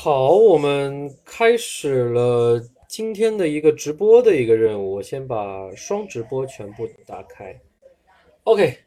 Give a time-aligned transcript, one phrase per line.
[0.00, 4.94] 好，我们开始了今天的一个直播的一个任务。
[4.94, 7.60] 我先把双直播全部打开。
[8.44, 8.78] OK，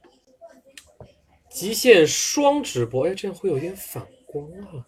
[1.50, 4.80] 极限双直播，哎，这样会有点反光啊。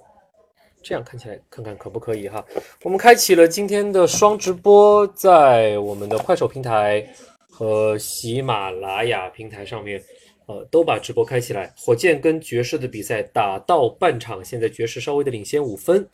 [0.81, 2.41] 这样看起来，看看可不可以哈？
[2.83, 7.05] 我们开启了今天的双直播，在我们的快手平台
[7.49, 10.01] 和喜马拉雅平台上面。
[10.47, 11.73] 呃，都把直播开起来。
[11.77, 16.07] 火箭跟爵士的比赛打到半场，现在爵士稍微的领先五分。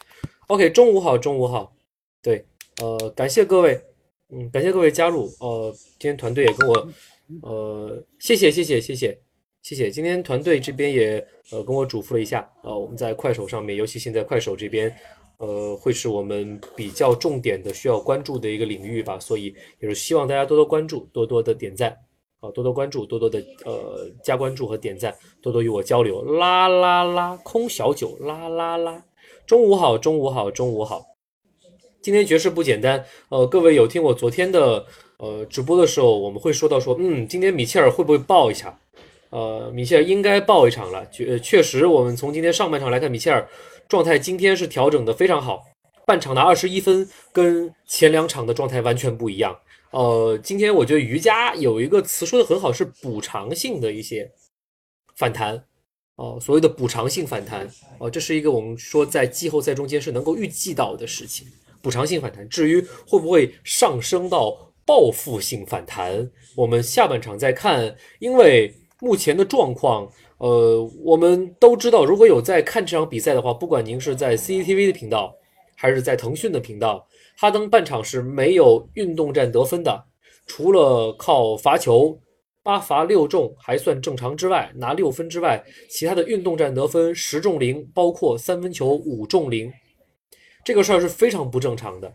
[0.47, 1.73] OK，中午好，中午好。
[2.21, 2.45] 对，
[2.81, 3.79] 呃，感谢各位，
[4.29, 5.29] 嗯，感谢各位加入。
[5.39, 6.89] 呃，今天团队也跟我，
[7.43, 9.17] 呃，谢谢，谢谢，谢谢，
[9.61, 9.89] 谢谢。
[9.89, 14.93] 今天团队这边也呃跟我嘱咐了一下，呃，我们在快手上面，尤其现在快手这边，
[15.37, 21.97] 呃，会是我们比较重点的需要关注的一个领域吧，所以也是希望大家多多关注，多多的点赞。
[22.41, 26.23] 好，多多关注，多多的呃加关注和点赞，多多与我交流。
[26.37, 29.03] 啦啦啦，空小九，啦啦啦。
[29.45, 31.05] 中午好，中午好，中午好。
[32.01, 34.85] 今天爵士不简单，呃，各位有听我昨天的
[35.17, 38.79] 呃直播的时候，我们会说到说，嗯，今天米切尔会不会爆一下？
[39.31, 41.05] 呃，米切尔应该爆一场了。
[41.09, 43.45] 确确实，我们从今天上半场来看，米切尔
[43.89, 45.61] 状态今天是调整的非常好，
[46.05, 49.59] 半场的二十一分跟前两场的状态完全不一样。
[49.91, 54.31] 呃，今天我觉得瑜伽有一个词说的很好，是补偿性的一些
[55.15, 55.65] 反弹
[56.15, 61.47] 哦，所谓的补偿性反弹哦，这是一个我们说在季后赛中间是能够预计到的事情，
[61.81, 62.47] 补偿性反弹。
[62.47, 67.95] 至于会不会上升到报复性反弹，我们下半场再看。
[68.19, 75.35] 因为目前的状况，呃，我们都知道，如果有在看这场比赛的话，不管您是在 CCTV 的频道
[75.75, 77.07] 还是在腾讯的频道。
[77.39, 80.07] 哈登半场是没有运动战得分的，
[80.45, 82.19] 除了靠罚球
[82.61, 89.71] 八罚六中还算正常之外，拿六分之外，其他的运动战得分十中零，包括三分球五中零，
[90.65, 92.13] 这个事儿是非常不正常的。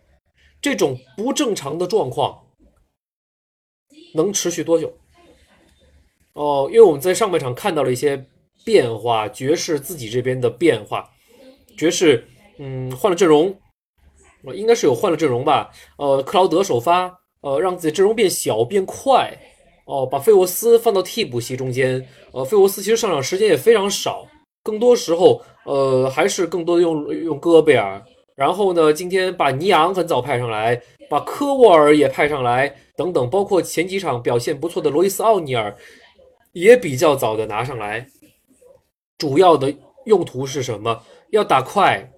[0.61, 2.39] 这种不正常的状况
[4.15, 4.93] 能持续多久？
[6.35, 8.27] 哦，因为我们在上半场看到了一些
[8.63, 11.11] 变化，爵士自己这边的变化，
[11.79, 12.29] 爵士
[12.59, 13.59] 嗯换了阵容。
[14.53, 15.71] 应该是有换了阵容吧？
[15.97, 19.33] 呃，克劳德首发，呃，让自己阵容变小变快，
[19.87, 22.07] 哦，把费沃斯放到替补席中间。
[22.33, 24.27] 呃，费沃斯其实上场时间也非常少，
[24.63, 28.03] 更多时候，呃，还是更多的用用戈贝尔。
[28.35, 35.73] 然后呢，今天把尼昂很早派上来，把科沃尔也派上来，等等，包括前几场表现不错的罗伊斯奥尼尔
[36.53, 38.05] 也比较早的拿上来。
[39.17, 39.73] 主要的
[40.07, 41.01] 用途是什么？
[41.31, 42.11] 要打快，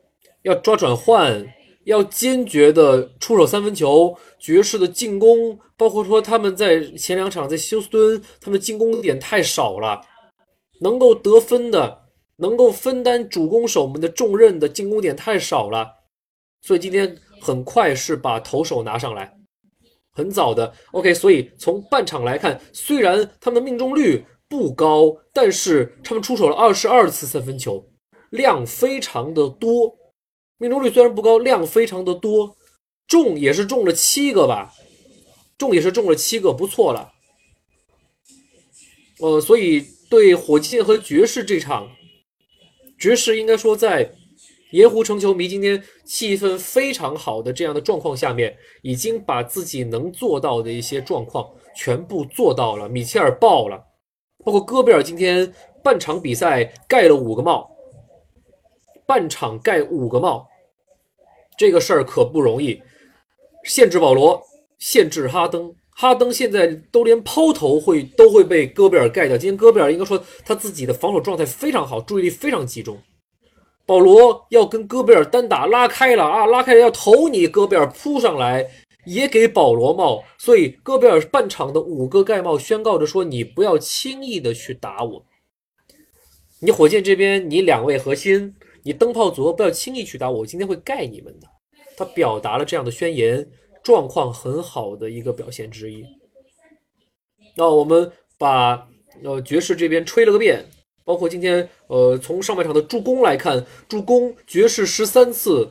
[0.42, 1.46] 要抓转换。
[1.86, 10.00] 要坚决的出手三分球，爵士的进攻，包括说他们在前两场在休斯敦，他们进攻点太少了，
[10.80, 12.06] 能够得分的，
[12.38, 15.88] 能够分担主攻手们的重任的进攻点太少了，
[16.60, 19.32] 所以今天很快是把投手拿上来，
[20.12, 27.86] 很早的，OK，所以从半场来看，虽然他们的命中率不高，但是他们出手了二十二次三分球，
[28.30, 29.96] 量非常的多。
[30.58, 32.56] 命中率虽然不高，量非常的多，
[33.06, 34.72] 中也是中了七个吧，
[35.58, 37.12] 中也是中了七个，不错了。
[39.20, 41.90] 呃，所以对火箭和爵士这场，
[42.98, 44.10] 爵士应该说在
[44.72, 52.88] 盐湖城球迷今天气氛非常好的这样的状况下面，已经把自己能做到的一些状况全部做到了。
[52.88, 53.82] 米切尔爆了，
[54.42, 55.52] 包括戈贝尔今天
[55.84, 57.75] 半场比赛盖了五个帽。
[59.06, 60.46] 半场盖五个帽，
[61.56, 62.82] 这个事儿可不容易。
[63.64, 64.42] 限制保罗，
[64.78, 69.36] 限制哈登，哈登现在都连抛投会都会被戈贝尔盖掉。
[69.36, 72.98] 今天戈贝尔应该说他自己的防守状态非常好，注意力非常集中。
[73.84, 78.68] 保罗要跟戈贝尔单打，拉开了啊，拉开了要投你，戈贝尔扑上来
[79.04, 85.24] 也给保罗帽，所以戈贝尔半场的五个盖帽宣告着说：你不要轻易的去打我。
[86.60, 88.54] 你火箭这边，你两位核心。
[88.86, 91.48] 你灯泡组合不要轻易去打我，我今天会盖你们的。
[91.96, 93.44] 他表达了这样的宣言，
[93.82, 96.04] 状况很好的一个表现之一。
[97.56, 98.86] 那我们把
[99.24, 100.64] 呃爵士这边吹了个遍，
[101.04, 105.68] 包括今天呃从上半场的助攻来看，助攻爵士十三次，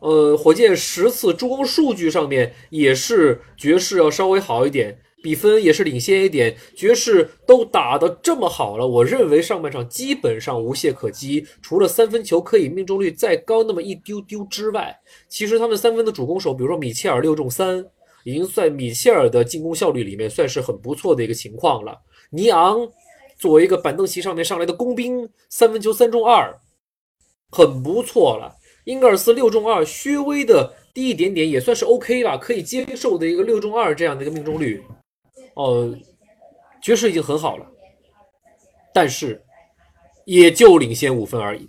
[0.00, 5.00] 呃火箭十次，助攻数据上面也是爵士要稍微好一点。
[5.22, 14.96] 比分也是领先一点，爵士都打得这么好了，我认为上半场基本上无懈可击，除了三分球可以命中率再高那么一丢丢之外，
[15.28, 17.84] 其实他们三分的主攻手，比如说米切尔六中三，
[18.24, 21.98] 已经算米切尔的进攻效率里面算是很不错的一个情况了。
[22.30, 22.88] 尼昂
[23.36, 26.56] 作为一个板凳席上面上来的工兵，三分球三中二，
[27.50, 28.54] 很不错了。
[28.84, 34.80] 英格尔斯六中二，稍微的低一点点，也算是 OK 吧，可以接受的一个六中二这样的一个命中率。
[35.56, 35.94] 哦，
[36.82, 37.66] 爵士已经很好了，
[38.92, 39.42] 但是
[40.26, 41.68] 也就领先五分而已。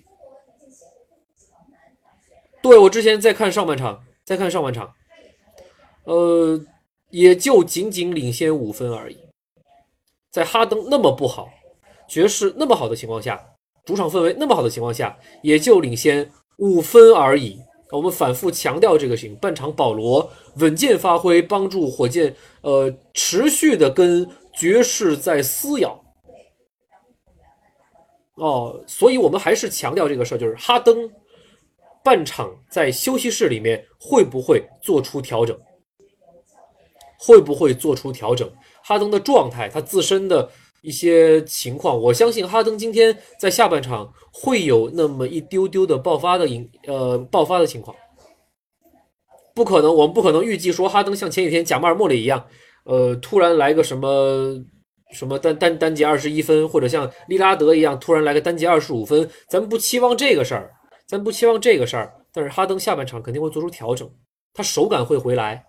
[2.62, 4.94] 对我之前在看上半场，在看上半场，
[6.04, 6.60] 呃，
[7.12, 9.18] 也就仅仅领先五分而已。
[10.32, 11.48] 在哈登那么不好，
[12.10, 13.42] 爵士那么好的情况下，
[13.86, 17.62] 主场氛围那么好的情况下，也就领先五分而已。
[17.92, 19.36] 我们反复强调这个事情。
[19.38, 26.04] 半场保罗稳健发挥，帮助火箭呃持续的跟爵士在撕咬。
[28.36, 31.10] 哦，所以我们还是强调这个事儿，就是哈登
[32.04, 35.58] 半场在休息室里面会不会做出调整？
[37.20, 38.48] 会不会做出调整？
[38.84, 40.48] 哈登的状态，他自身的
[40.88, 47.94] 一些情况，我相信哈登今天在下半场会有那么一丢丢的爆发的影，呃，爆发的情况。
[49.54, 52.48] 不可能，我们不可能预计说哈登像前几天贾马尔莫里一样，
[52.86, 54.64] 呃，突然来个什么
[55.12, 60.72] 什么单单单节二十一分，或者像利拉德一样突然来个单节二十五分，咱们不期望这个事儿，
[61.06, 62.14] 咱不期望这个事儿。
[62.32, 64.10] 但是哈登下半场肯定会做出调整，
[64.54, 65.66] 他手感会回来，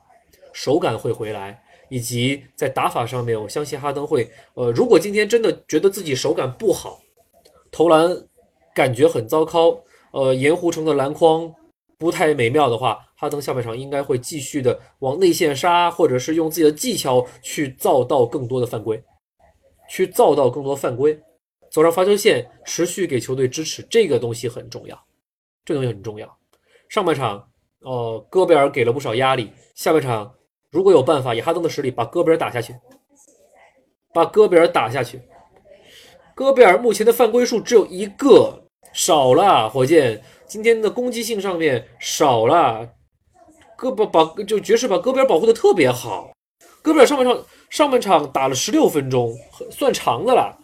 [0.53, 1.61] 手感会回来。
[1.89, 7.01] 以及在打法上面，我相信哈登会，呃，如果今天真的觉得自己手感不好，
[7.71, 8.09] 投篮
[8.75, 9.81] 感觉很糟糕，
[10.13, 11.53] 呃，盐湖城的篮筐
[11.97, 19.03] 不太美妙的话，哈登下半场应该会继续的往内线杀，或者是用自己的技巧去造到更多的犯规，
[19.89, 21.19] 去造到更多犯规，
[21.71, 24.99] 走上罚球线，持续给球队支持，这个东西很重要，
[25.65, 26.39] 这东西很重要。
[26.89, 27.51] 上半场，
[27.81, 30.35] 呃，戈贝尔给了不少压力，下半场。
[30.71, 32.75] 如果有办法以哈登的实力把戈贝尔打下去，
[34.13, 35.23] 把戈贝尔打下去。
[36.35, 38.63] 戈贝尔目前的犯规数只有一个，
[38.93, 39.69] 少了。
[39.71, 42.87] 火箭今天的攻击性上面少了。
[43.77, 46.31] 戈把把就爵士把戈贝尔保护的特别好。
[46.83, 49.35] 戈贝尔上半场上半场打了十六分钟，
[49.71, 50.57] 算长的了，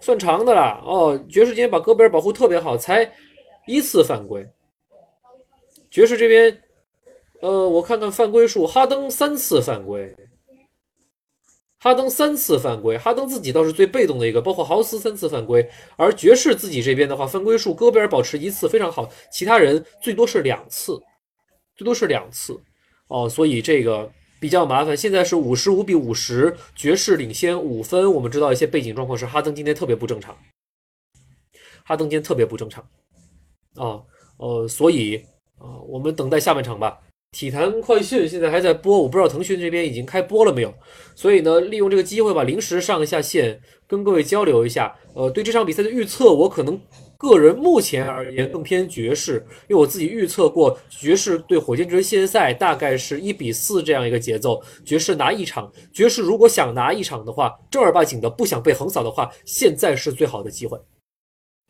[0.00, 0.82] 算长的了。
[0.84, 3.10] 哦，爵士今天把戈贝尔保护特别好，才
[3.66, 4.46] 一次犯规。
[5.90, 6.62] 爵士这边。
[7.40, 10.12] 呃，我看看犯规数，哈登三次犯规，
[11.78, 21.00] 哈登三次犯规，哈登自己倒是最被动的一个，包括豪斯三次犯规，而爵士自己这边的话，犯规数戈贝尔保持一次非常好，其他人最多是两次，
[21.76, 22.60] 最多是两次，
[23.06, 24.96] 哦，所以这个比较麻烦。
[24.96, 28.12] 现在是五十五比五十，爵士领先五分。
[28.12, 30.36] 我们知道一些背景状况是哈登今天特别不正常，
[31.84, 32.82] 哈登今天特别不正常，
[33.76, 34.02] 啊，
[34.38, 35.24] 呃，所以
[35.58, 37.00] 啊，我们等待下半场吧。
[37.30, 40.72] 体坛快讯现在还在播，我不知道腾讯这边已经开播了没有。
[41.14, 44.96] 所以呢，利用这个机会吧，临时上一下线，跟各位交流一下。
[45.14, 46.80] 呃，对这场比赛的预测，我可能
[47.18, 55.70] 个人目前而言更偏爵士，因为我自己预测过爵士对火箭这系列赛大概是一比四这样一个节奏，爵士拿一场。
[55.92, 60.80] 爵士如果想拿一场的话，正儿八经的不想被横扫的话，现在是最好的机会，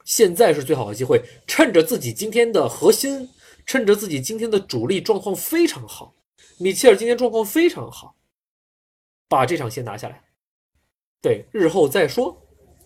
[0.04, 3.28] 现在是最好的机会，趁着自己今天的核心。
[3.68, 6.14] 趁着自己今天的主力状况非常好，
[6.58, 8.16] 米切尔今天状况非常好，
[9.28, 10.22] 把这场先拿下来。
[11.20, 12.34] 对，日后再说。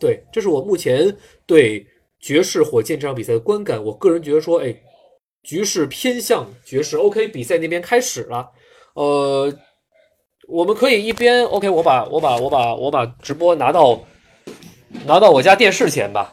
[0.01, 1.87] 对，这是我目前对
[2.19, 3.83] 爵士火箭这场比赛的观感。
[3.85, 4.75] 我个人觉得说，哎，
[5.45, 6.97] 局势偏向爵士。
[6.97, 8.51] OK，比赛那边开始了。
[8.95, 9.57] 呃，
[10.49, 14.05] 我们可以一边 OK，我把我把我把我把直播拿到
[15.07, 16.29] 拿到我家电视前吧，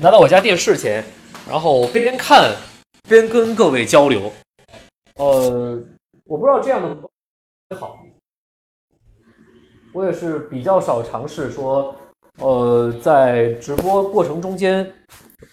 [0.00, 1.04] 拿到我家电视前，
[1.48, 2.54] 然后边边看。
[3.08, 4.32] 边跟各位交流，
[5.16, 5.78] 呃，
[6.24, 7.98] 我不知道这样的好，
[9.92, 11.94] 我也是比较少尝试说，
[12.38, 14.90] 呃，在直播过程中间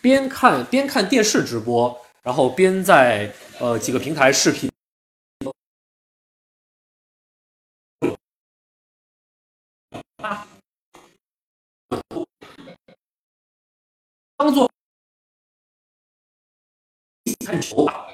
[0.01, 3.29] 边看边看电视直播，然后边在
[3.59, 4.71] 呃几个平台视频，
[14.37, 14.68] 当做。
[17.59, 18.07] 看球吧。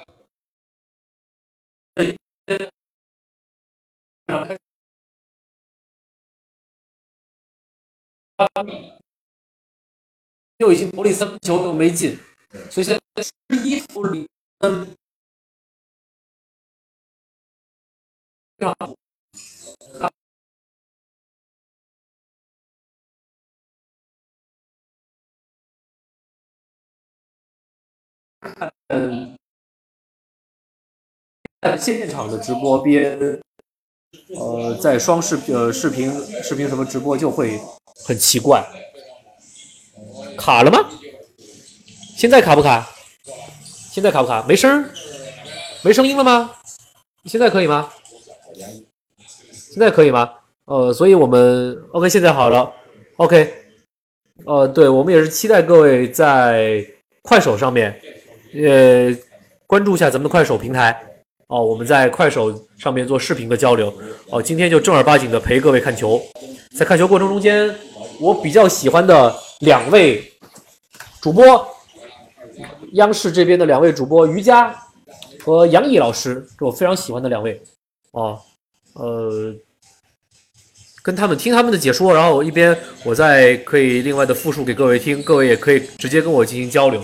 [10.57, 12.17] 又已经投了三分球都没进，
[12.71, 13.31] 所以现在十
[13.63, 14.27] 一投里
[14.59, 14.95] 嗯。
[28.87, 29.34] 嗯，
[31.65, 33.17] 在现场的直播边，
[34.39, 36.11] 呃，在双视呃视频
[36.43, 37.59] 视频什么直播就会
[38.05, 38.63] 很奇怪，
[40.37, 40.87] 卡了吗？
[42.15, 42.87] 现在卡不卡？
[43.91, 44.45] 现在卡不卡？
[44.47, 44.91] 没声儿，
[45.81, 46.51] 没声音了吗？
[47.23, 47.89] 现在可以吗？
[49.49, 50.31] 现在可以吗？
[50.65, 52.71] 呃，所以我们 OK，现在好了
[53.17, 53.51] ，OK，
[54.45, 56.85] 呃，对我们也是期待各位在
[57.23, 57.99] 快手上面，
[58.53, 59.17] 呃，
[59.65, 61.03] 关注一下咱们的快手平台
[61.47, 63.93] 哦，我们在快手上面做视频的交流
[64.29, 64.41] 哦。
[64.41, 66.21] 今天就正儿八经的陪各位看球，
[66.77, 67.73] 在看球过程中间，
[68.19, 70.23] 我比较喜欢的两位
[71.21, 71.67] 主播，
[72.93, 74.75] 央视这边的两位主播于佳
[75.43, 77.61] 和杨毅老师，是我非常喜欢的两位
[78.11, 78.39] 哦，
[78.93, 79.55] 呃。
[81.03, 86.99] 跟他们听他们的解说，然后一边我再可以另外的复述给各位听，各位也可以直接跟我进行交流。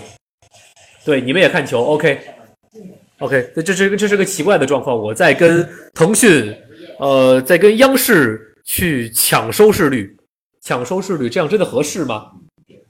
[1.04, 2.20] 对，你们也看球，OK
[3.22, 6.52] OK，这这是这是个奇怪的状况，我在跟腾讯，
[6.98, 10.16] 呃，在跟央视去抢收视率，
[10.60, 12.32] 抢收视率，这样真的合适吗？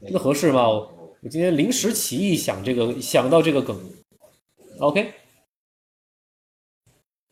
[0.01, 0.67] 真的合适吗？
[0.67, 0.89] 我
[1.29, 3.79] 今天临时起意想这个，想到这个梗
[4.79, 5.13] ，OK，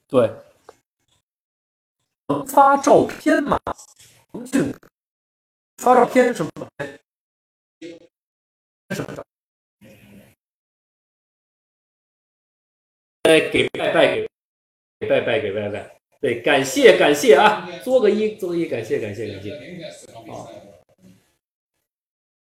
[0.08, 0.32] 对。
[2.48, 3.60] 发照片吗？
[4.32, 4.74] 腾讯
[5.78, 6.52] 发照片什么？
[8.96, 9.26] 什么照
[13.24, 13.32] 照？
[13.32, 14.16] 哎，给拜拜，
[15.00, 15.96] 给拜拜，给拜拜。
[16.20, 17.68] 对，感谢感谢啊！
[17.84, 19.52] 作个揖，作个揖，感谢感谢感谢。
[20.32, 20.48] 啊，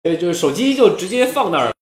[0.01, 1.73] 对，就是手机就直接放那儿，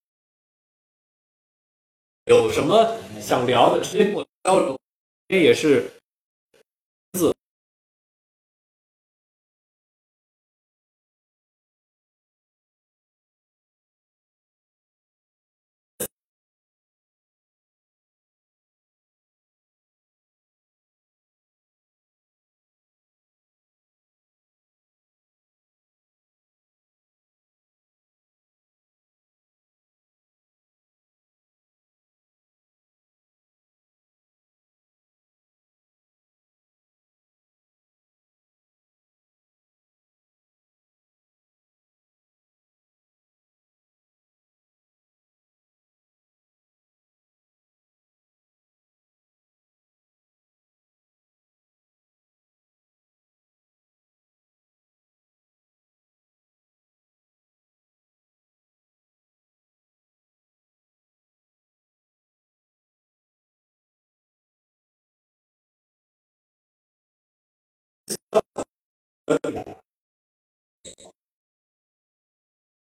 [2.25, 4.79] 有什么想聊的直接跟我交流，
[5.29, 5.89] 这也是。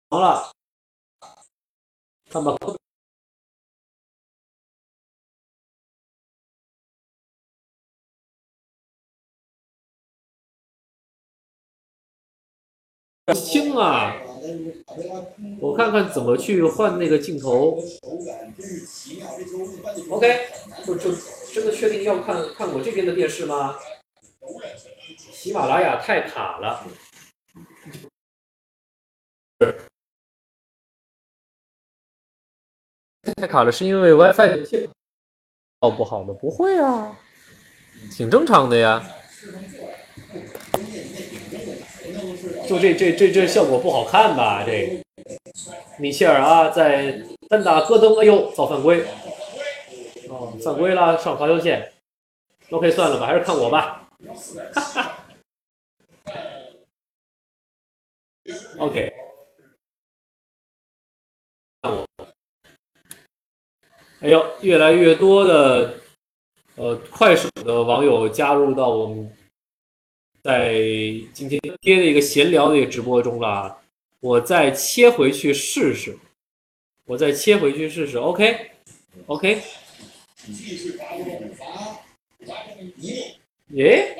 [0.10, 0.52] 好了，
[2.30, 2.56] 看吧。
[13.34, 14.14] 轻啊！
[15.62, 17.82] 我看看怎么去换那个镜头。
[20.10, 20.48] OK，
[20.86, 21.12] 就就
[21.54, 23.78] 真的确定要看看我这边的电视吗？
[25.18, 26.86] 喜马拉雅太卡了，
[33.36, 34.90] 太卡了，是因为 WiFi 信
[35.82, 36.34] 号不好吗？
[36.40, 37.18] 不会啊，
[38.12, 39.04] 挺正常的呀。
[42.68, 44.64] 就这这这这效果不好看吧？
[44.66, 45.04] 这
[46.00, 49.06] 米切尔啊，在单打戈登，哎呦，造犯规，
[50.30, 51.92] 哦，犯规了，上罚球线。
[52.70, 54.03] OK，算了吧，还是看我吧。
[54.74, 55.20] 哈哈。
[58.78, 59.14] OK，
[64.20, 66.00] 哎呦，越来越多的
[66.76, 69.32] 呃快手的网友加入到我们
[70.42, 70.74] 在
[71.34, 73.82] 今天贴的一个闲聊的一个直播中了。
[74.20, 76.18] 我再切回去试试，
[77.06, 78.18] 我再切回去试试。
[78.18, 79.62] OK，OK。
[83.74, 84.16] 耶，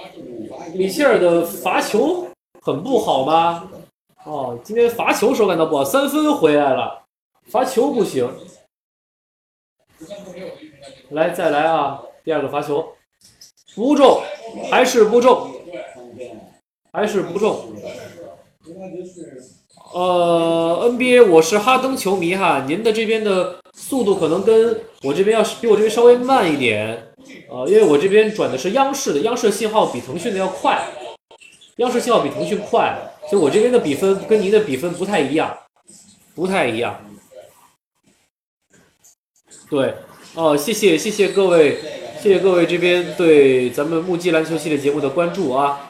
[0.74, 2.28] 米切尔的罚球
[2.62, 3.70] 很不好吗？
[4.26, 7.04] 哦，今天罚球手感到不好，三分回来了，
[7.50, 8.28] 罚球不行。
[11.12, 12.02] 来，再来啊！
[12.24, 12.94] 第二个罚球，
[13.76, 14.24] 不中，
[14.72, 15.52] 还是不中，
[16.92, 17.76] 还是不中。
[19.94, 27.13] 呃，NBA，我是哈登球迷哈，您的这边的速度可能跟我这边要比我这边稍微慢一点，
[27.50, 30.86] 呃，因为我这边转的是央视的，央视信号比腾讯的要快，
[31.78, 32.98] 央视信号比腾讯快。
[33.30, 35.58] 所以我这边的比分跟您的比分不太一样，
[36.36, 37.00] 不太一样。
[39.70, 39.94] 对，
[40.36, 41.78] 哦，谢谢谢谢各位，
[42.20, 45.90] 谢谢各位这边对咱们目击篮球系列节目的关注啊。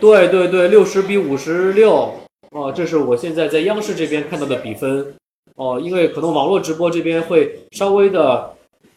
[0.00, 2.14] 对对对，六十比五十六，
[2.52, 5.14] 哦，这是我现在在央视这边看到的比分。
[5.56, 8.53] 哦，因为可能网络直播这边会稍微的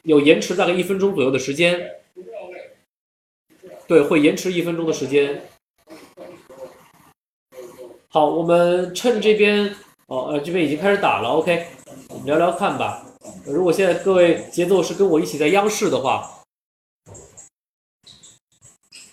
[0.08, 1.96] 有延迟，大概一分钟左右的时间。
[3.88, 5.42] 对，会延迟一分钟的时间。
[8.08, 9.76] 好，我们趁这边
[10.08, 11.68] 哦，呃，这边已经开始打了，OK，
[12.08, 13.06] 我们聊聊看吧。
[13.46, 16.42] 如果现在各位节奏是跟我一起在央视的话，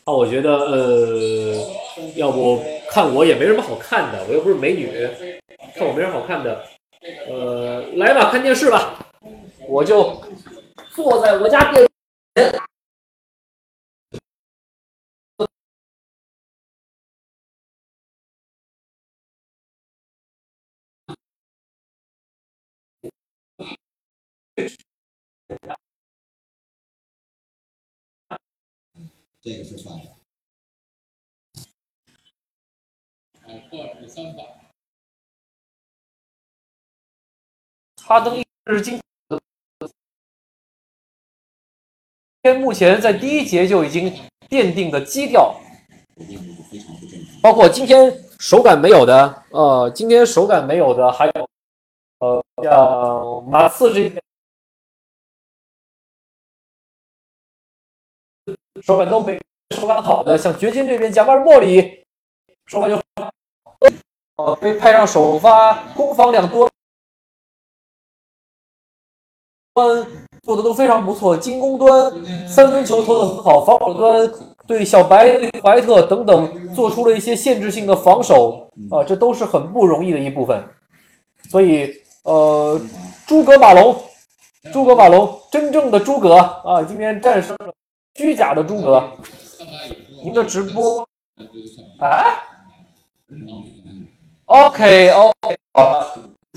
[0.05, 1.73] 啊，我觉得呃，
[2.15, 4.89] 要不看我也没什么好看的，我又不是美女，
[5.75, 6.65] 看我没什么好看的，
[7.29, 9.05] 呃，来吧，看电视吧，
[9.67, 10.23] 我就
[10.95, 11.85] 坐在我家电
[12.37, 12.65] 前。
[29.43, 30.15] 这个是算的。
[38.03, 39.01] 哈登日今
[42.45, 44.13] 天目前在第一节就已经
[44.51, 45.59] 奠定的基调，
[47.43, 51.49] 包括今天手感没有的，呃，今天手感没有的还有，
[52.19, 54.23] 呃，像马刺这边。
[58.83, 59.41] 手感都没
[59.75, 62.05] 手感好的，像掘金这边贾马尔莫里
[62.67, 63.01] 手感就
[64.37, 66.71] 呃被派上首发，攻防两端
[69.73, 70.07] 端
[70.45, 72.13] 做的都非常不错，进攻端
[72.47, 74.31] 三分球投的很好，防守端
[74.67, 80.63] 对小白、怀特等等做出了一些限制性的防守啊，这都是很不容易的一部分。
[81.51, 81.91] 所以
[82.25, 82.81] 呃，
[83.27, 83.97] 诸葛马龙，
[84.73, 87.73] 诸葛马龙，真正的诸葛啊，今天战胜了。
[88.17, 89.03] 虚假的诸葛，
[90.23, 91.07] 您的直播
[91.99, 92.25] 啊
[94.47, 96.07] ？OK OK，好，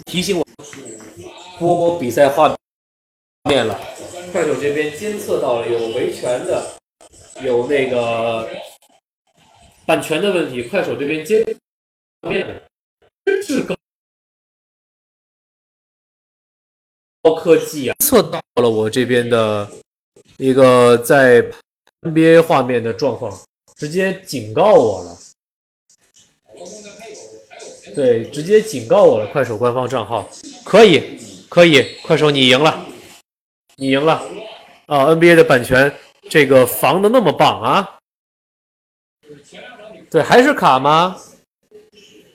[0.05, 0.45] 提醒我
[1.57, 2.57] 播播比赛画面
[3.55, 3.79] 了。
[4.31, 6.77] 快手这边监测到了有维权的，
[7.43, 8.49] 有那个
[9.85, 10.63] 版权的问题。
[10.63, 11.45] 快手这边监
[12.21, 12.61] 面
[13.25, 13.75] 真是高
[17.21, 17.95] 高科技啊！
[17.99, 19.69] 测到了我这边的。
[20.37, 21.43] 一个在
[22.01, 23.35] NBA 画面的状况，
[23.75, 25.17] 直接警告我了。
[27.95, 29.25] 对，直接警告我了。
[29.31, 30.29] 快手官方账号，
[30.63, 31.19] 可以，
[31.49, 31.97] 可以。
[32.03, 32.85] 快手你赢了，
[33.79, 34.21] 你赢了。
[34.87, 35.93] 啊，NBA 的版权
[36.29, 37.99] 这个防的那么棒啊！
[40.09, 41.15] 对，还是卡吗？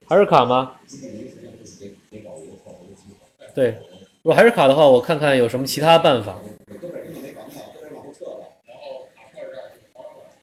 [0.08, 0.72] 还是卡吗？
[3.54, 3.76] 对，
[4.22, 6.38] 如果还是卡的话，我看看有什么其他办法。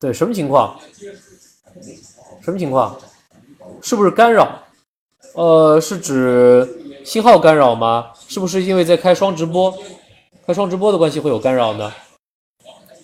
[0.01, 0.77] 对，什么情况？
[2.41, 2.99] 什么情况？
[3.81, 4.63] 是不是干扰？
[5.35, 8.11] 呃，是指信号干扰吗？
[8.27, 9.73] 是不是因为在开双直播，
[10.49, 11.93] 开双直播的关系会有干扰呢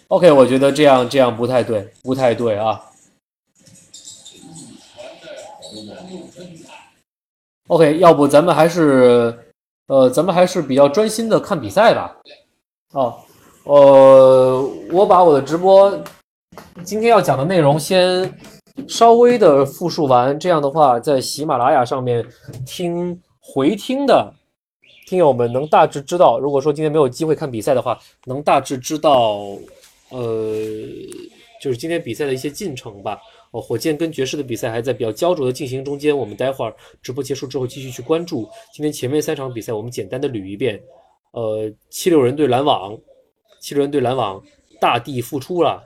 [0.07, 2.83] ？OK，我觉得这样这样不太对，不太对啊。
[7.67, 9.37] OK，要不咱们还是，
[9.85, 12.17] 呃，咱们还是比较专心的看比赛吧。
[12.93, 13.13] 哦，
[13.65, 15.95] 呃，我把我的直播。
[16.83, 18.39] 今天要讲的内容先
[18.87, 22.25] 稍微的复述完，这样的话，在喜马拉雅上面
[22.65, 24.33] 听回听的
[25.05, 29.57] 听友们能大致知道，如果说今天没有机会看比赛的话，能大致知道，
[30.09, 30.53] 呃，
[31.61, 33.19] 就是今天比赛的一些进程吧。
[33.51, 40.81] 哦，火箭跟爵士的比赛还在比较焦灼的进行中间，我们待会儿直播结束之后继续去关注今天前面三场比赛，我们简单的捋一遍。
[41.31, 42.97] 呃，七六人对篮网，
[43.61, 44.43] 七六人对篮网，
[44.79, 45.81] 大地复出了。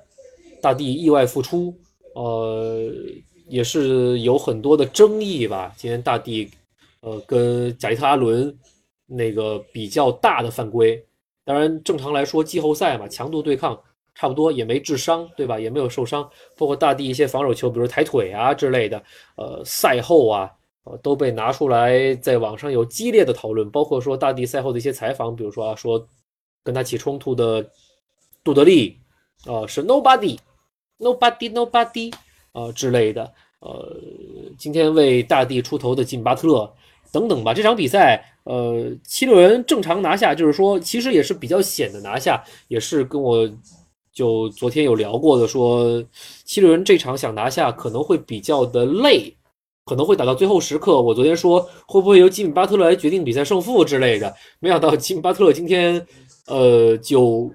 [0.61, 1.73] 大地意外复出，
[2.15, 2.91] 呃，
[3.47, 5.73] 也是有很多的争议吧。
[5.77, 6.49] 今天大地，
[7.01, 8.53] 呃，跟贾利特·阿伦
[9.09, 11.03] 那个比较大的犯规。
[11.43, 13.77] 当然，正常来说，季后赛嘛，强度对抗
[14.13, 15.59] 差不多，也没致伤，对吧？
[15.59, 16.29] 也没有受伤。
[16.57, 19.03] 包括大地一些防守球，比如抬腿啊之类的，
[19.35, 20.51] 呃，赛后啊，
[20.83, 23.69] 呃，都被拿出来在网上有激烈的讨论。
[23.71, 26.07] 包括说大地赛后的一些采访，比如说啊，说
[26.63, 27.67] 跟他起冲突的
[28.43, 28.99] 杜德利，
[29.45, 30.37] 啊，是 nobody。
[31.01, 32.13] Nobody, nobody，
[32.51, 33.23] 呃之类的，
[33.61, 33.95] 呃，
[34.57, 36.69] 今天为大地出头的金巴特勒
[37.09, 37.53] 等等吧。
[37.53, 43.47] 这场比赛，呃，七六人正常拿下，就是说其实也是比较险的拿下，也是跟我
[44.11, 46.03] 就昨天有聊过的，说
[46.43, 49.37] 七六人这场想拿下可能会比较的累，
[49.85, 50.99] 可能会打到最后时刻。
[50.99, 56.03] 我昨天说会不会由吉米巴特勒来决定比赛胜负之类的，没想到吉米巴特勒今天，
[56.47, 57.53] 呃，就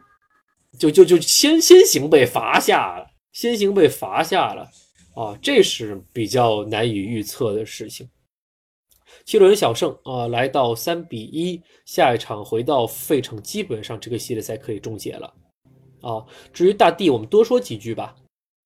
[0.78, 3.07] 就就就先先行被罚下了。
[3.33, 4.62] 先行被罚下了，
[5.16, 8.09] 啊，这是比较难以预测的事情。
[9.24, 15.32] 七轮小胜啊，来到三比一，下一场回到费城，基本上这个系列赛可以终结了
[16.02, 16.24] 啊。
[16.52, 18.14] 至于大帝，我们多说几句吧。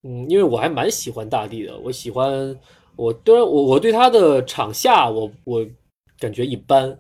[0.02, 2.58] 嗯，因为我还蛮喜欢大帝的，我喜欢
[2.96, 5.66] 我当然我我对他的场下我我
[6.18, 6.90] 感觉一般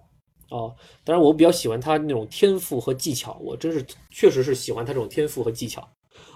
[0.50, 5.88] 啊，当然我比较喜欢他那种天赋和技巧，我真是确实是喜欢他这种天赋和技巧。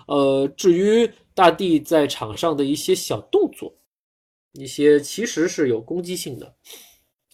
[0.07, 3.73] 呃，至于大帝在场上的一些小动作，
[4.55, 6.55] 一些其实是有攻击性的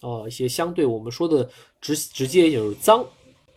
[0.01, 1.49] 啊，一些相对我们说的
[1.81, 3.05] 直直接有脏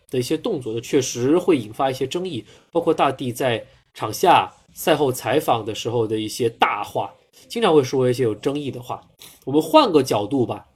[0.09, 4.51] 的一些动作的，确实会引发一些争议，包括大帝在场下。
[4.75, 7.13] 赛后采访的时候的一些大话，
[7.47, 8.99] 经常会说一些有争议的话。
[9.45, 10.67] 我们换个角度吧，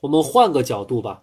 [0.00, 1.22] 我们换个角度吧。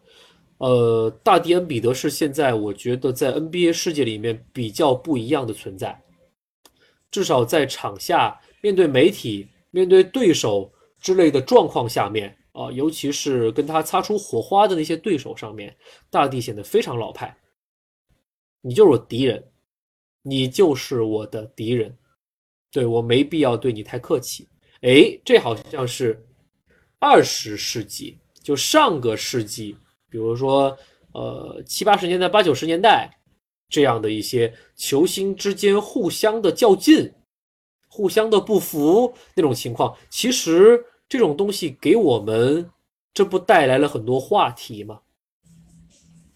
[0.60, 6.02] 呃，大帝恩比德是现在我觉得在 NBA 世界里面比较不一样的存在，
[7.12, 15.76] 至少在场下面对媒体、面对对手之类的状况下面啊，尤其是跟他擦出火花的那些对手上面，
[16.10, 17.38] 大帝显得非常老派。
[18.62, 19.52] 你就是我敌人。
[20.28, 21.96] 你就是我的敌人，
[22.72, 24.50] 对我没必要对你太客气。
[24.82, 26.20] 哎，这好像是
[26.98, 29.78] 二十世纪，就上个世纪，
[30.10, 30.76] 比如说
[31.14, 33.08] 呃七八十年代、八九十年代
[33.70, 37.14] 这样的一些球星之间互相的较劲、
[37.88, 39.96] 互相的不服那种情况。
[40.10, 42.70] 其实这种东西给我们
[43.14, 45.00] 这不带来了很多话题吗？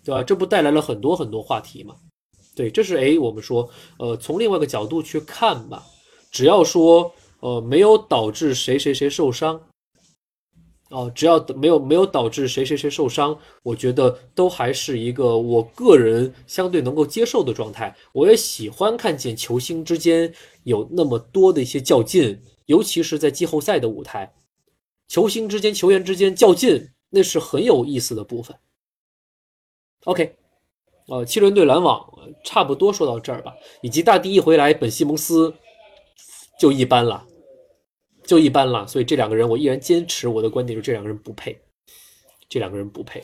[0.03, 0.23] 对吧？
[0.23, 1.95] 这不带来了很多很多话题吗？
[2.55, 5.83] 对，这是哎，我们说，呃，从另外一个角度去看吧，
[6.31, 9.61] 只要说，呃，没有导致谁谁谁受伤，
[10.89, 17.95] 哦，只要没有没有导致谁谁谁受伤，我觉得都还是一个我个人相对能够接受的状态。
[18.13, 24.33] 我也喜欢看见球星之间有那么多的一些较劲，尤其是在季后赛的舞台，
[25.09, 28.55] 球星之间、球员之间较劲，那是很有意思的部分。
[30.05, 30.37] OK。
[31.11, 32.07] 呃，七轮对篮网
[32.45, 35.51] 差不多说到这儿吧，以及大帝一回来，本西蒙斯
[36.59, 37.25] 就一般了，
[38.21, 38.85] 就一般了。
[38.85, 41.59] 所以这两个人，我依然坚持我的观点，就是这两个人不配，
[42.47, 43.23] 这两个人不配。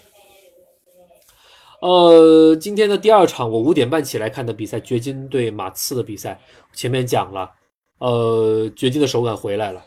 [1.79, 6.41] 呃，今天的第二场，我五点半起来看的比赛，掘金对马刺的比赛，
[6.73, 7.51] 前面讲了，
[7.99, 9.85] 呃，掘金的手感回来了，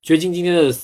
[0.00, 0.74] 掘金今天的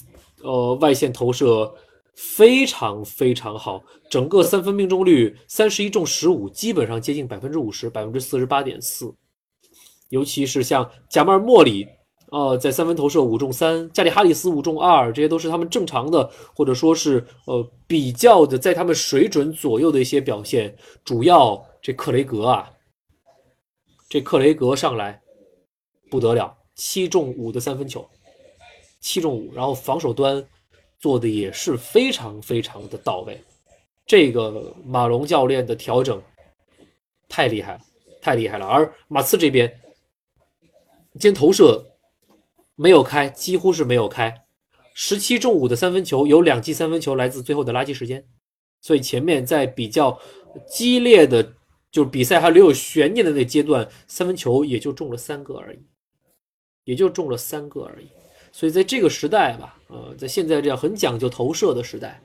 [0.43, 1.73] 呃外线投射。
[2.21, 9.15] 非常非常好，整个三分命中率三十一中十五，基本上接近百分之五十，百分之四十八点四。
[10.09, 11.87] 尤其是像贾马尔·莫里，
[12.33, 20.77] 呃，在三分投射五中三，加里·哈里斯五中二，这些都是他们正常的，或者说是呃比较的，在他们水准左右的一些表现。
[21.05, 22.69] 主要这克雷格啊，
[24.09, 25.23] 这克雷格上来
[26.11, 28.05] 不得了，七中五的三分球，
[29.01, 30.45] 七中五，然后防守端。
[31.01, 33.41] 做的也是非常非常的到位，
[34.05, 36.21] 这个马龙教练的调整
[37.29, 37.81] 太厉害了，
[38.21, 38.67] 太厉害了。
[38.67, 39.73] 而马刺这边，
[41.13, 41.87] 今天投射
[42.75, 44.45] 没有开，几乎是没有开，
[44.93, 48.27] 十七中五的三分球，有两记三分球来自最后的垃圾时间，
[48.81, 50.19] 所以前面在比较
[50.69, 51.55] 激烈的，
[51.93, 55.79] 就是比赛还留有悬念的那阶段，三分球也就中了三个而已，
[56.83, 58.09] 也就中了三个而已。
[58.53, 62.21] 所以在这个时代吧，呃，在现在这样很讲究投射的时代，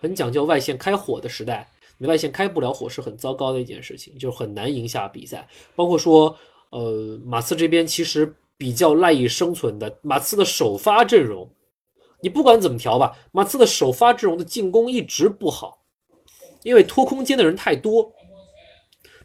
[0.00, 5.46] 很讲究外线开火的时代，你外线开不了火是很糟糕的一件事情，就很难赢下比赛。
[5.74, 6.36] 包括说，
[6.70, 11.50] 呃，马刺这边其实比较赖以生存的，马刺的首发阵容，
[12.20, 15.82] 你不管怎么调吧，马刺的首发阵容的进攻一直不好，
[16.62, 18.12] 因为拖空间的人太多，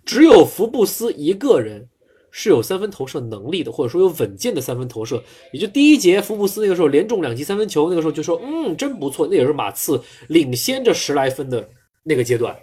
[0.03, 1.87] 只有福布斯一个人。
[2.31, 5.23] 是有三分投射能力的，或者说有稳健的三分投射。
[5.51, 11.69] 也就第一节，福布斯那个时候连中两记三分球，那个时候就说：“嗯，真不错。”那也是马刺领先着十来分的
[12.03, 12.57] 那个阶段。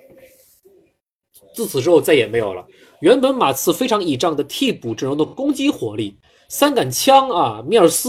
[1.55, 2.67] 自此之后再也没有了。
[3.01, 8.09] 原本马刺非常倚仗的替补阵容的攻击火力，三杆枪啊，米尔斯、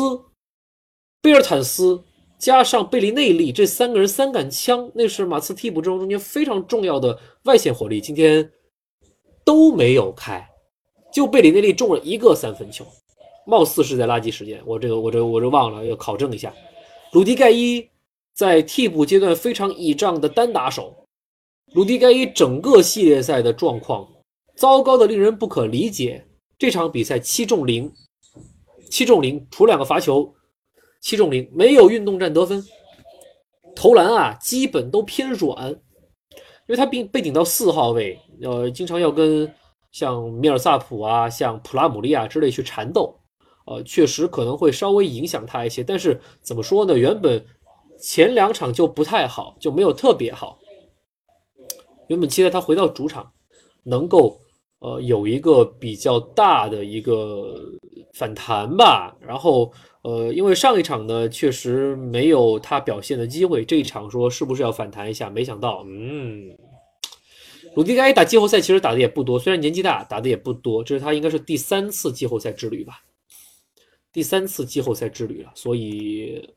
[1.21, 2.03] 贝尔坦斯
[2.37, 8.51] 加上贝利内利这三个人三杆枪，那是马刺替补阵容中间非常重要的外线火力，今天
[9.43, 10.47] 都没有开。
[11.17, 12.85] 就贝里内利中了一个三分球，
[13.47, 14.61] 貌似是在垃圾时间。
[14.67, 16.53] 我这个我这我这忘了要考证一下。
[17.11, 17.89] 鲁迪盖伊
[18.35, 20.93] 在替补阶段非常倚仗的单打手，
[21.73, 24.07] 鲁迪盖伊整个系列赛的状况
[24.55, 26.23] 糟糕的令人不可理解。
[26.59, 27.91] 这场比赛七中零，
[28.91, 30.31] 七中零，除两个罚球，
[31.01, 32.63] 七中零，没有运动战得分，
[33.75, 35.77] 投篮啊基本都偏软，因
[36.67, 39.51] 为他被被顶到四号位，呃，经常要跟。
[39.97, 43.19] 像米尔萨普啊，像普拉姆利亚之类去缠斗，
[43.65, 45.83] 呃，确实可能会稍微影响他一些。
[45.83, 46.95] 但是怎么说呢？
[46.95, 47.43] 原本
[47.99, 50.59] 前两场就不太好，就没有特别好。
[52.09, 53.31] 原本期待他回到主场
[53.83, 54.39] 能够
[54.81, 57.55] 呃有一个比较大的一个
[58.13, 65.27] 反弹吧，然后呃因为上一场呢确实没有他表现的机会，这一场说是不是要反弹一下？
[65.27, 66.55] 没想到，嗯，
[67.77, 73.03] 鲁迪该打季后赛其实打的也不多，虽然年纪大，打的也不多，这是他应该是第三次季后赛之旅吧，
[74.11, 76.55] 第三次季后赛之旅了，所以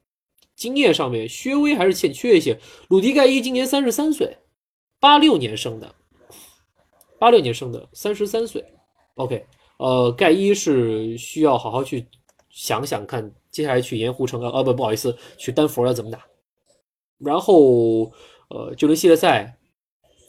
[0.56, 2.58] 经验上面薛微还是欠缺一些。
[2.88, 4.34] 鲁迪盖伊今年三十三岁。
[4.98, 5.94] 八六年生的，
[7.18, 8.64] 八六年生的，三十三岁。
[9.16, 9.44] OK，
[9.76, 12.06] 呃，盖伊是需要好好去
[12.48, 16.24] 想想看，接下来去盐湖城啊，呃不，不好意思，去丹佛要怎么打。
[17.18, 18.10] 然后，
[18.48, 19.54] 呃，这轮系列赛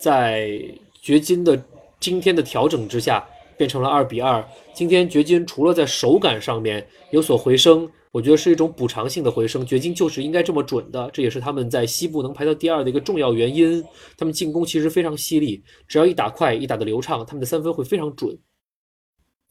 [0.01, 0.59] 在
[0.99, 1.63] 掘金的
[1.99, 3.23] 今天的调整之下，
[3.55, 4.43] 变成了二比二。
[4.73, 7.87] 今天掘金除了在手感上面有所回升。
[8.11, 13.81] 我觉得是一种补偿性的回升，掘金就是应该这么准的，这也是他们在西部能排到第二的一个重要原因。
[14.17, 18.37] 他们进攻其实非常犀利，只要一打快，一打的流畅，他们的三分会非常准，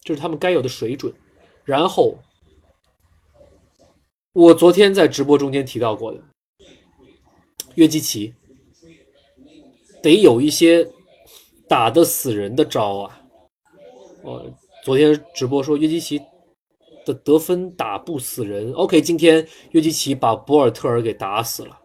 [0.02, 1.10] 这是他们该有的水准。
[1.64, 2.18] 然后，
[4.34, 6.20] 我昨天在直播中间提到过的，
[7.76, 8.34] 约基奇
[10.02, 10.88] 得有一些
[11.68, 13.20] 打得死人的招啊！
[14.22, 14.44] 我
[14.84, 16.20] 昨天直播说约基奇。
[17.06, 18.70] 的得分打不死人。
[18.74, 21.78] OK，今天约基奇把博尔特尔给打死了。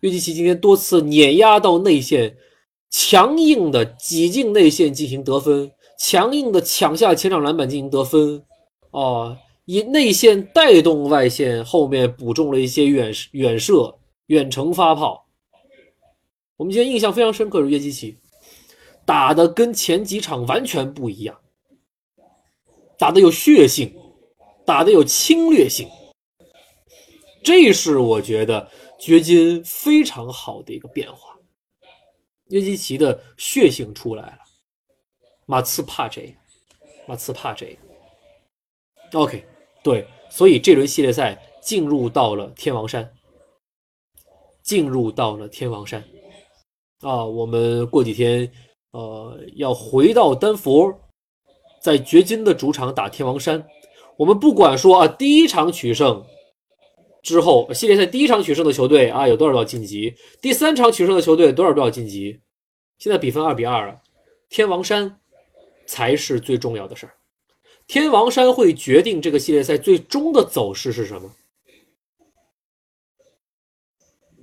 [0.00, 2.36] 约基奇今天多次碾压到内线，
[2.90, 8.44] 强硬的挤进内线进行得分，强硬的抢下前场篮板进行得分。
[8.90, 13.96] 哦，以内线带动外线，后面补中了一些远远射、
[14.26, 15.25] 远程发炮。
[16.56, 18.16] 我们今天印象非常深刻是约基奇
[19.04, 21.40] 打的跟前几场完全不一样，
[22.98, 23.94] 打的有血性。
[24.66, 25.88] 打的有侵略性，
[27.44, 31.38] 这是我觉得掘金非常好的一个变化。
[32.48, 34.38] 约基奇的血性出来了，
[35.46, 36.32] 马刺怕这个，
[37.06, 39.20] 马刺怕这个。
[39.20, 39.46] OK，
[39.84, 43.08] 对，所以这轮系列赛进入到了天王山，
[44.64, 46.02] 进入到了天王山
[47.06, 47.24] 啊！
[47.24, 48.50] 我们过几天
[48.90, 50.92] 呃要回到丹佛，
[51.80, 53.64] 在掘金的主场打天王山。
[54.16, 56.24] 我们不管说啊，第一场取胜
[57.22, 60.12] 之后，系列赛第一场取胜的球队啊，有多少多少晋级？
[60.40, 62.40] 第三场取胜的球队多少多少晋级？
[62.98, 64.02] 现在比分二比二了，
[64.48, 65.20] 天王山
[65.86, 67.14] 才是最重要的事儿。
[67.86, 71.30] 天王山会决定这个系列赛最终的走势是什么？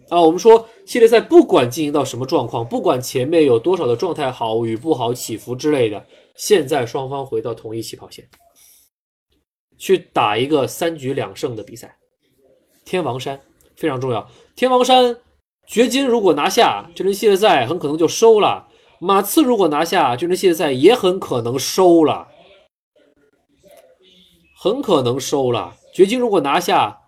[0.09, 8.27] 啊，我们说系列赛不管进行到什么状况，不管前面有多少的状态好与不好起伏之类的，现在双方回到同一起跑线。
[9.77, 11.97] 去打一个三局两胜的比赛，
[12.85, 13.41] 天王山
[13.75, 14.29] 非常重要。
[14.55, 15.17] 天王山
[15.67, 18.67] 掘金如果拿下这轮系列赛，很可能就收了；
[18.99, 22.29] 马刺如果拿下这轮系列赛，也很可能收了，
[24.57, 25.75] 很可能收了。
[25.93, 27.02] 掘金如果拿下，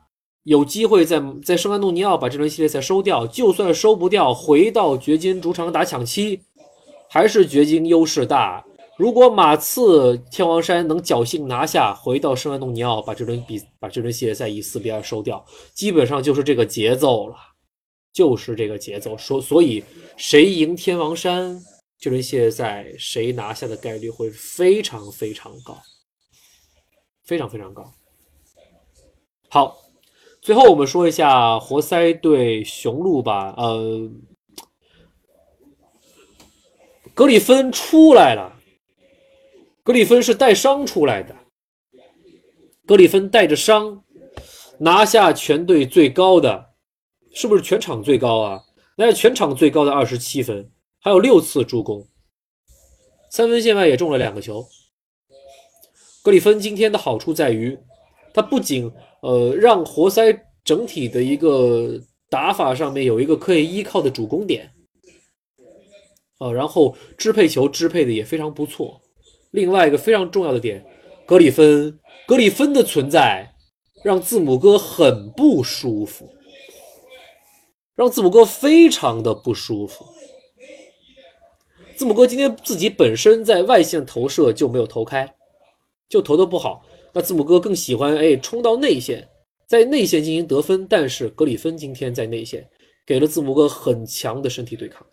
[0.45, 3.25] 有机会在在圣安东尼奥把这轮系列赛收掉。
[3.25, 6.39] 就算收不掉，回到掘金主场打抢七，
[7.10, 8.63] 还是掘金优势大。
[8.95, 17.36] 如果马刺天王山能侥幸拿下，回到圣安东尼奥把这轮比把这轮系列赛以四比二收掉，基本上就是这个节奏了，
[18.13, 19.17] 就是这个节奏。
[19.17, 19.84] 说所以
[20.15, 21.60] 谁赢天王山
[21.99, 25.75] 这轮系列赛，谁拿下的概率会非常非常高，
[27.25, 27.91] 非常非常高。
[29.49, 29.75] 好，
[30.45, 33.55] 最后我们说一下活塞对雄鹿吧。
[33.58, 34.08] 呃，
[37.15, 38.55] 格里芬出来了。
[39.81, 41.36] 格里芬是带伤出来的，
[42.86, 44.03] 格里芬带着伤
[44.77, 46.73] 拿下全队最高的，
[47.31, 48.62] 是不是全场最高啊？
[48.95, 52.08] 那是全场最高的二十七分，还有六次助攻，
[53.31, 54.63] 三分线外也中了两个球。
[56.21, 57.79] 格里芬今天的好处在于，
[58.36, 61.98] 他不仅呃让活塞整体的一个
[62.30, 64.69] 打法上面有一个可以依靠的主攻点，
[66.39, 69.00] 呃，然后支配球支配的也非常不错。
[69.52, 70.86] 另外一个非常重要的点，
[71.26, 73.54] 格里芬，格里芬的存在
[74.04, 76.30] 让字母哥很不舒服，
[77.95, 80.06] 让字母哥非常的不舒服。
[81.95, 85.34] 字母哥今天自己本身在外线投射就没有投开，
[86.10, 86.86] 就投的不好。
[87.15, 89.28] 那字母哥更喜欢哎冲到内线，
[89.65, 90.86] 在内线进行得分。
[90.86, 92.69] 但是格里芬今天在内线
[93.06, 95.08] 给了字母哥很强的身体对抗。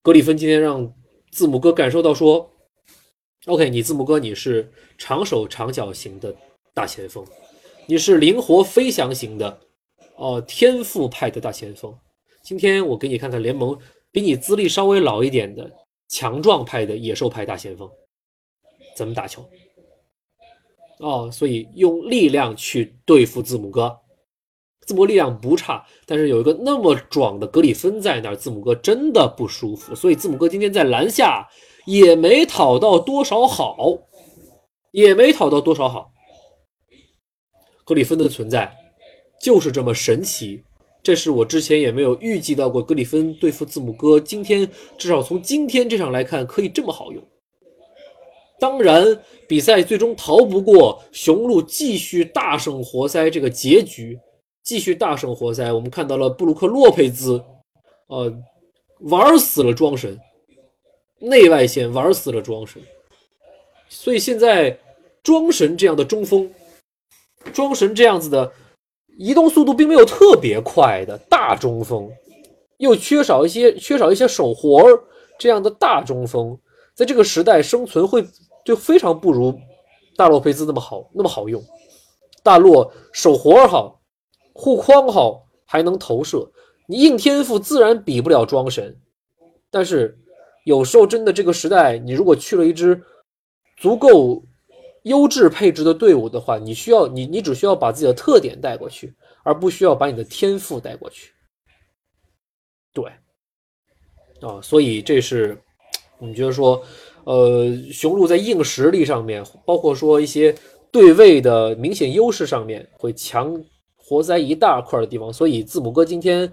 [0.00, 0.90] 格里芬今天让。
[1.32, 2.48] 字母哥感受到说
[3.46, 6.32] ：“OK，你字母哥，你是长手长脚型的
[6.72, 7.26] 大前锋，
[7.88, 9.58] 你是灵活飞翔型的
[10.14, 11.92] 哦，天赋派的大前锋。
[12.44, 13.76] 今天我给你看看联盟
[14.12, 15.68] 比你资历稍微老一点的
[16.06, 17.90] 强壮派的野兽派大前锋
[18.96, 19.44] 怎么打球。
[21.00, 23.94] 哦，所以用力量去对付字母哥，
[24.86, 29.94] 字母哥力量不差，但是有一个那么壮的格里芬在那儿，字母哥真的不舒服。
[29.94, 31.48] 所以字母哥今天在篮下
[31.84, 33.76] 也没讨到多少好，
[34.92, 36.12] 也没讨到多少好。
[37.84, 38.72] 格里芬的存在
[39.42, 40.62] 就是这么神奇，
[41.02, 42.82] 这是我之前也没有预计到过。
[42.82, 47.22] 格里芬对付字母哥，今天至少从今天这场来看，可以这么好用。
[48.64, 49.04] 当然，
[49.46, 54.18] 比赛最终逃不过雄鹿继续大胜活塞这个结局，
[54.62, 55.70] 继续大胜活塞。
[55.70, 57.38] 我们看到了布鲁克洛佩兹，
[58.06, 58.34] 呃，
[59.00, 60.18] 玩死了庄神，
[61.18, 62.80] 内外线玩死了庄神。
[63.90, 64.74] 所以现在
[65.22, 66.50] 庄神这样的中锋。
[67.52, 68.50] 庄神这样子的
[69.18, 72.10] 移动速度并没有特别快的大中锋，
[72.78, 75.04] 又缺少一些缺少一些手活儿
[75.38, 76.58] 这样的大中锋，
[76.94, 78.24] 在这个时代生存会
[78.64, 79.58] 就非常不如
[80.16, 81.62] 大洛佩兹那么好那么好用。
[82.42, 84.00] 大洛手活好，
[84.52, 86.50] 护框好，还能投射，
[86.88, 89.00] 你硬天赋自然比不了庄神。
[89.70, 90.18] 但是
[90.64, 93.02] 有时候真的这个时代，你如果去了一支
[93.76, 94.44] 足够。
[95.04, 101.30] 优质配置的队伍的话，你需要你你只需要把自己的特点带过去，而不需要把你的天赋带过去。
[102.94, 103.12] 对，
[104.40, 105.60] 啊，所以这是
[106.16, 106.82] 我们觉得说，
[107.24, 110.54] 呃，雄鹿在硬实力上面，包括说一些
[110.90, 113.54] 对位的明显优势上面，会强
[113.96, 115.32] 活塞一大块的地方。
[115.32, 116.50] 所以字母哥今天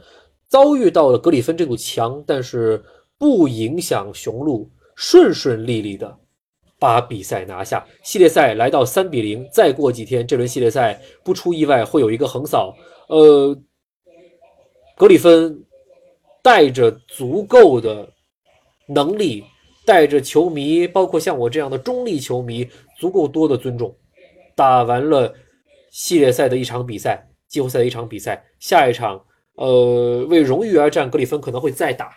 [0.48, 2.84] 遭遇到了格里芬这堵墙，但是
[3.18, 6.18] 不影响雄鹿顺顺利利的。
[6.80, 9.48] 把比赛拿下，系列赛来到三比零。
[9.54, 12.76] 再过几天，这轮系列赛不出意外会有一个横扫。
[13.08, 13.56] 呃，
[14.98, 15.64] 格里芬
[16.42, 18.10] 带着足够的
[18.88, 19.44] 能力，
[19.86, 22.68] 带着球迷，包括像我这样的中立球迷，
[22.98, 23.96] 足够多的尊重，
[24.56, 25.34] 打完了
[25.92, 28.44] 系列赛的一场比赛，季后赛的一场比赛。
[28.60, 29.24] 下一场，
[29.56, 32.14] 呃，为荣誉而战，格里芬可能会再打，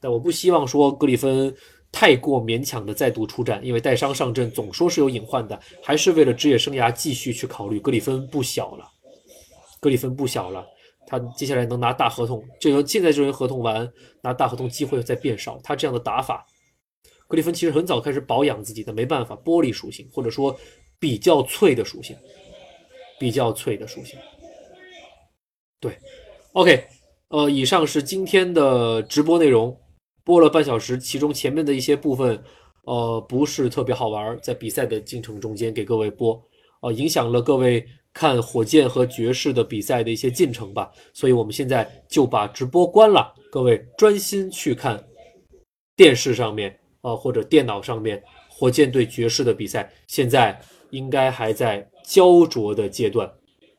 [0.00, 1.54] 但我不希望说格里芬。
[1.92, 7.80] 太过勉强的再度出战，因为带伤上阵总说是有隐患的，还是为了职业生涯继续去考虑。
[7.80, 8.84] 格里芬不小了，
[9.80, 10.66] 格里芬不小了，
[11.06, 15.58] 他接下来能拿大合同，这个现在这轮合同完拿大合同机会在变少。
[15.62, 16.44] 他这样的打法，
[17.28, 20.56] 格里芬其实很早开始保养自己的，没办法，玻璃属性或者说
[20.98, 22.16] 比较脆的属性，
[23.18, 24.18] 比较脆的属性。
[25.80, 25.96] 对
[26.52, 26.84] ，OK，
[27.28, 29.76] 呃，以上是今天的直播内容。
[30.24, 32.42] 播了半小时，其中前面的一些部分，
[32.84, 36.42] 呃，不是特别好玩，在比赛的进程中间给各位播，
[36.80, 40.90] 呃，影响了各位看火箭和爵士的比赛的一些进程吧。
[41.12, 45.00] 所以我们现在就把直播关了，各位专心去看
[45.94, 49.88] 电视上面，呃，或者电脑上面火箭对爵士的比赛。
[50.08, 53.30] 现在应该还在焦灼的阶段，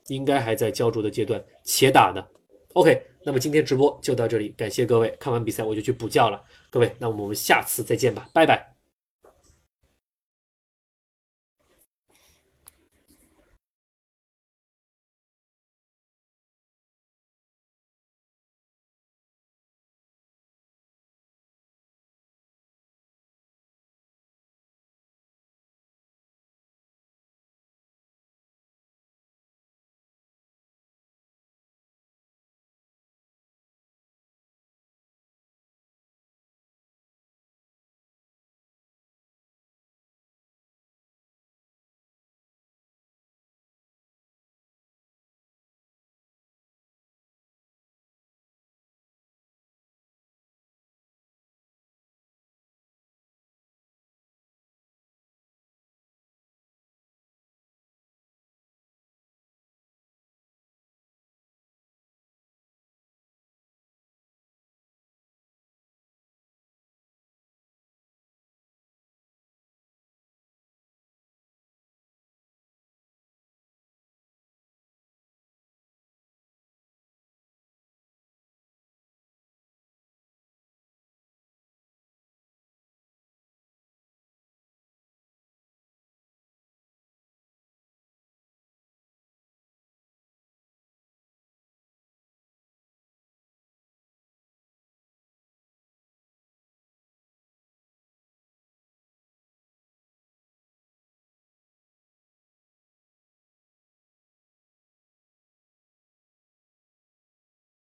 [0.08, 2.26] 应该还在焦灼的阶段，且打呢。
[2.74, 3.02] OK。
[3.26, 5.14] 那么今天直播就到这里，感谢各位。
[5.20, 8.77] 看完比赛我就去补觉了，各位，那我们下次再见吧，拜拜。